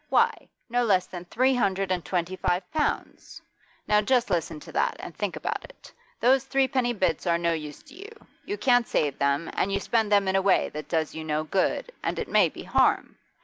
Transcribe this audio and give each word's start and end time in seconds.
Why, 0.09 0.49
no 0.67 0.83
less 0.83 1.05
than 1.05 1.25
three 1.25 1.53
hundred 1.53 1.91
and 1.91 2.03
twenty 2.03 2.35
five 2.35 2.63
pounds! 2.71 3.39
Now 3.87 4.01
just 4.01 4.31
listen 4.31 4.59
to 4.61 4.71
that, 4.71 4.95
and 4.99 5.15
think 5.15 5.35
about 5.35 5.63
it. 5.63 5.93
Those 6.19 6.43
threepenny 6.45 6.91
bits 6.91 7.27
are 7.27 7.37
no 7.37 7.53
use 7.53 7.83
to 7.83 7.93
you; 7.93 8.09
you 8.43 8.57
can't 8.57 8.87
save 8.87 9.19
them, 9.19 9.47
and 9.53 9.71
you 9.71 9.79
spend 9.79 10.11
them 10.11 10.27
in 10.27 10.35
a 10.35 10.41
way 10.41 10.69
that 10.69 10.89
does 10.89 11.13
you 11.13 11.23
no 11.23 11.43
good, 11.43 11.91
and 12.01 12.17
it 12.17 12.27
may 12.27 12.49
be 12.49 12.63
harm. 12.63 13.19